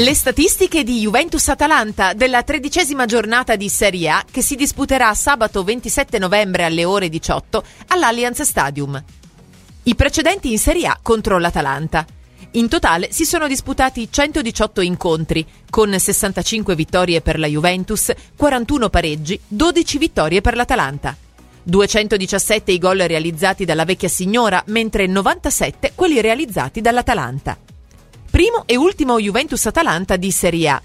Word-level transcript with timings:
Le 0.00 0.14
statistiche 0.14 0.82
di 0.82 1.00
Juventus-Atalanta 1.00 2.14
della 2.14 2.42
tredicesima 2.42 3.04
giornata 3.04 3.54
di 3.54 3.68
Serie 3.68 4.08
A 4.08 4.24
che 4.28 4.40
si 4.40 4.54
disputerà 4.54 5.12
sabato 5.12 5.62
27 5.62 6.18
novembre 6.18 6.64
alle 6.64 6.86
ore 6.86 7.10
18 7.10 7.62
all'Allianz 7.88 8.40
Stadium. 8.40 9.04
I 9.82 9.94
precedenti 9.94 10.52
in 10.52 10.58
Serie 10.58 10.86
A 10.86 10.98
contro 11.02 11.38
l'Atalanta. 11.38 12.06
In 12.52 12.70
totale 12.70 13.12
si 13.12 13.26
sono 13.26 13.46
disputati 13.46 14.08
118 14.10 14.80
incontri, 14.80 15.46
con 15.68 15.94
65 15.94 16.74
vittorie 16.74 17.20
per 17.20 17.38
la 17.38 17.46
Juventus, 17.46 18.10
41 18.34 18.88
pareggi, 18.88 19.38
12 19.46 19.98
vittorie 19.98 20.40
per 20.40 20.56
l'Atalanta. 20.56 21.14
217 21.62 22.72
i 22.72 22.78
gol 22.78 23.00
realizzati 23.00 23.66
dalla 23.66 23.84
vecchia 23.84 24.08
signora, 24.08 24.62
mentre 24.68 25.06
97 25.06 25.92
quelli 25.94 26.22
realizzati 26.22 26.80
dall'Atalanta 26.80 27.58
primo 28.40 28.62
e 28.64 28.78
ultimo 28.78 29.20
Juventus-Atalanta 29.20 30.16
di 30.16 30.30
Serie 30.30 30.68
A. 30.70 30.80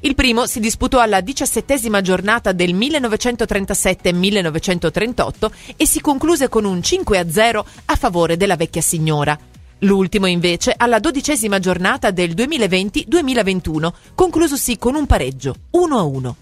Il 0.00 0.16
primo 0.16 0.46
si 0.46 0.58
disputò 0.58 0.98
alla 0.98 1.20
diciassettesima 1.20 2.00
giornata 2.00 2.50
del 2.50 2.74
1937-1938 2.74 5.50
e 5.76 5.86
si 5.86 6.00
concluse 6.00 6.48
con 6.48 6.64
un 6.64 6.78
5-0 6.78 7.64
a 7.84 7.94
favore 7.94 8.36
della 8.36 8.56
vecchia 8.56 8.80
signora. 8.80 9.38
L'ultimo 9.80 10.24
invece 10.26 10.74
alla 10.76 10.98
dodicesima 10.98 11.60
giornata 11.60 12.10
del 12.10 12.30
2020-2021, 12.30 13.92
conclusosi 14.16 14.76
con 14.76 14.96
un 14.96 15.06
pareggio 15.06 15.54
1-1. 15.74 16.32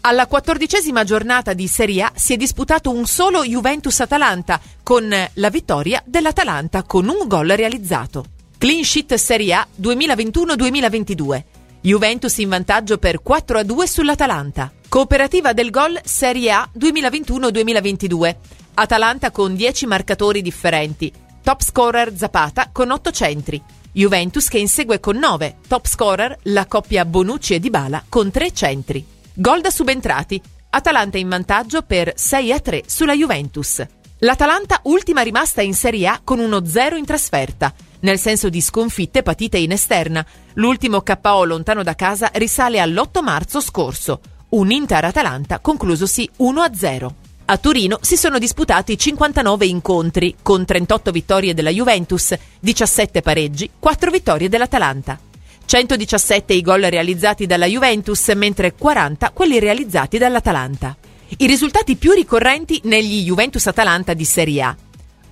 Alla 0.00 0.26
quattordicesima 0.26 1.04
giornata 1.04 1.52
di 1.52 1.66
Serie 1.66 2.04
A 2.04 2.10
si 2.14 2.32
è 2.32 2.38
disputato 2.38 2.90
un 2.90 3.04
solo 3.04 3.44
Juventus-Atalanta, 3.44 4.62
con 4.82 5.14
la 5.34 5.50
vittoria 5.50 6.02
dell'Atalanta 6.06 6.84
con 6.84 7.06
un 7.06 7.28
gol 7.28 7.48
realizzato. 7.48 8.28
Clean 8.58 8.82
sheet 8.82 9.14
Serie 9.16 9.52
A 9.52 9.66
2021-2022. 9.80 11.44
Juventus 11.82 12.38
in 12.38 12.48
vantaggio 12.48 12.96
per 12.96 13.20
4-2 13.22 13.82
sull'Atalanta. 13.84 14.72
Cooperativa 14.88 15.52
del 15.52 15.70
gol 15.70 16.00
Serie 16.02 16.50
A 16.52 16.68
2021-2022. 16.76 18.36
Atalanta 18.74 19.30
con 19.30 19.54
10 19.54 19.86
marcatori 19.86 20.40
differenti. 20.40 21.12
Top 21.42 21.62
scorer 21.62 22.16
Zapata 22.16 22.70
con 22.72 22.90
8 22.90 23.10
centri. 23.10 23.62
Juventus 23.92 24.48
che 24.48 24.58
insegue 24.58 25.00
con 25.00 25.18
9. 25.18 25.58
Top 25.68 25.86
scorer 25.86 26.38
la 26.44 26.64
coppia 26.64 27.04
Bonucci 27.04 27.54
e 27.54 27.60
Dybala 27.60 28.04
con 28.08 28.30
3 28.30 28.52
centri. 28.54 29.04
Gol 29.34 29.60
da 29.60 29.70
subentrati. 29.70 30.40
Atalanta 30.70 31.18
in 31.18 31.28
vantaggio 31.28 31.82
per 31.82 32.14
6-3 32.16 32.84
sulla 32.86 33.14
Juventus. 33.14 33.84
L'Atalanta 34.20 34.80
ultima 34.84 35.20
rimasta 35.20 35.60
in 35.60 35.74
Serie 35.74 36.06
A 36.08 36.20
con 36.24 36.38
uno 36.38 36.64
0 36.64 36.96
in 36.96 37.04
trasferta 37.04 37.70
nel 38.06 38.20
senso 38.20 38.48
di 38.48 38.60
sconfitte 38.60 39.24
patite 39.24 39.58
in 39.58 39.72
esterna. 39.72 40.24
L'ultimo 40.54 41.02
KO 41.02 41.44
lontano 41.44 41.82
da 41.82 41.96
casa 41.96 42.30
risale 42.34 42.78
all'8 42.78 43.20
marzo 43.20 43.60
scorso, 43.60 44.20
un 44.50 44.70
Inter-Atalanta 44.70 45.58
conclusosi 45.58 46.30
1-0. 46.38 47.10
A 47.46 47.56
Torino 47.58 47.98
si 48.02 48.16
sono 48.16 48.38
disputati 48.38 48.96
59 48.96 49.66
incontri, 49.66 50.36
con 50.40 50.64
38 50.64 51.10
vittorie 51.10 51.52
della 51.52 51.70
Juventus, 51.70 52.32
17 52.60 53.22
pareggi, 53.22 53.70
4 53.76 54.10
vittorie 54.12 54.48
dell'Atalanta. 54.48 55.18
117 55.64 56.52
i 56.52 56.60
gol 56.60 56.82
realizzati 56.82 57.44
dalla 57.44 57.66
Juventus, 57.66 58.28
mentre 58.36 58.74
40 58.74 59.30
quelli 59.30 59.58
realizzati 59.58 60.16
dall'Atalanta. 60.16 60.96
I 61.38 61.46
risultati 61.46 61.96
più 61.96 62.12
ricorrenti 62.12 62.80
negli 62.84 63.24
Juventus-Atalanta 63.24 64.14
di 64.14 64.24
Serie 64.24 64.62
A. 64.62 64.76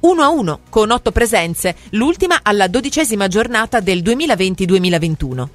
1-1 0.04 0.58
con 0.68 0.90
8 0.90 1.12
presenze, 1.12 1.76
l'ultima 1.90 2.40
alla 2.42 2.68
dodicesima 2.68 3.26
giornata 3.26 3.80
del 3.80 4.02
2020-2021. 4.02 5.48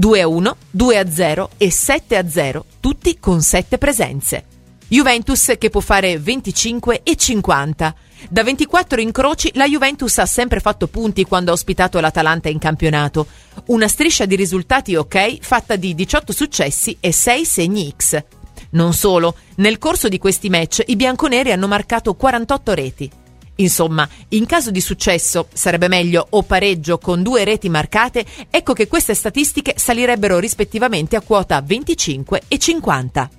2-1, 0.00 0.54
2-0 0.74 1.48
e 1.58 1.68
7-0, 1.68 2.60
tutti 2.80 3.18
con 3.20 3.42
7 3.42 3.76
presenze. 3.76 4.44
Juventus 4.88 5.52
che 5.58 5.68
può 5.68 5.80
fare 5.82 6.18
25 6.18 7.02
e 7.02 7.14
50. 7.14 7.94
Da 8.30 8.42
24 8.42 9.00
incroci 9.02 9.50
la 9.54 9.66
Juventus 9.66 10.16
ha 10.16 10.26
sempre 10.26 10.60
fatto 10.60 10.86
punti 10.86 11.24
quando 11.24 11.50
ha 11.50 11.54
ospitato 11.54 12.00
l'Atalanta 12.00 12.48
in 12.48 12.58
campionato. 12.58 13.26
Una 13.66 13.88
striscia 13.88 14.24
di 14.24 14.34
risultati 14.34 14.96
ok 14.96 15.38
fatta 15.40 15.76
di 15.76 15.94
18 15.94 16.32
successi 16.32 16.96
e 17.00 17.12
6 17.12 17.44
segni 17.44 17.92
X. 17.94 18.22
Non 18.70 18.94
solo, 18.94 19.36
nel 19.56 19.78
corso 19.78 20.08
di 20.08 20.18
questi 20.18 20.48
match 20.48 20.82
i 20.86 20.96
bianconeri 20.96 21.52
hanno 21.52 21.68
marcato 21.68 22.14
48 22.14 22.74
reti. 22.74 23.10
Insomma, 23.56 24.08
in 24.30 24.46
caso 24.46 24.70
di 24.70 24.80
successo, 24.80 25.48
sarebbe 25.52 25.88
meglio 25.88 26.26
o 26.30 26.42
pareggio 26.42 26.98
con 26.98 27.22
due 27.22 27.44
reti 27.44 27.68
marcate, 27.68 28.24
ecco 28.50 28.72
che 28.72 28.88
queste 28.88 29.14
statistiche 29.14 29.74
salirebbero 29.76 30.38
rispettivamente 30.38 31.16
a 31.16 31.20
quota 31.20 31.60
25 31.60 32.42
e 32.48 32.58
50. 32.58 33.30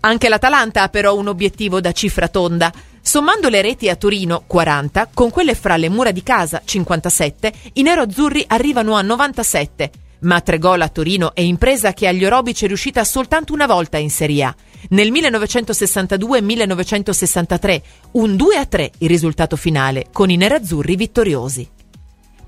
Anche 0.00 0.28
l'Atalanta 0.28 0.82
ha 0.82 0.88
però 0.88 1.16
un 1.16 1.26
obiettivo 1.26 1.80
da 1.80 1.90
cifra 1.92 2.28
tonda. 2.28 2.72
Sommando 3.00 3.48
le 3.48 3.62
reti 3.62 3.88
a 3.88 3.96
Torino, 3.96 4.44
40, 4.46 5.10
con 5.12 5.30
quelle 5.30 5.54
fra 5.54 5.76
le 5.76 5.88
mura 5.88 6.10
di 6.10 6.22
casa, 6.22 6.62
57, 6.64 7.52
i 7.74 7.82
nero-azzurri 7.82 8.44
arrivano 8.48 8.94
a 8.94 9.02
97 9.02 9.90
ma 10.20 10.40
tre 10.40 10.58
gol 10.58 10.80
a 10.80 10.88
Torino 10.88 11.34
è 11.34 11.40
impresa 11.40 11.92
che 11.92 12.06
agli 12.06 12.24
Orobici 12.24 12.64
è 12.64 12.68
riuscita 12.68 13.04
soltanto 13.04 13.52
una 13.52 13.66
volta 13.66 13.98
in 13.98 14.08
Serie 14.10 14.44
A. 14.44 14.54
Nel 14.90 15.10
1962-1963, 15.12 17.80
un 18.12 18.34
2-3 18.34 18.90
il 18.98 19.08
risultato 19.08 19.56
finale, 19.56 20.06
con 20.12 20.30
i 20.30 20.36
nerazzurri 20.36 20.94
vittoriosi. 20.96 21.68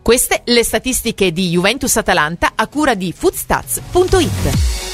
Queste 0.01 0.43
le 0.45 0.63
statistiche 0.65 1.33
di 1.33 1.51
Juventus-Atalanta 1.51 2.53
a 2.55 2.69
cura 2.69 2.95
di 2.95 3.13
foodstats.it. 3.13 4.88